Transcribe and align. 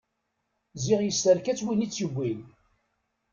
Ziɣ 0.83 0.99
yesserka-tt 1.03 1.65
win 1.65 1.83
tt-iwwin. 1.85 2.39